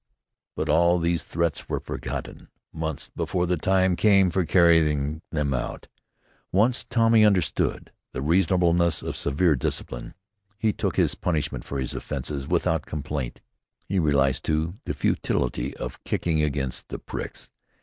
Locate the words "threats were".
1.23-1.79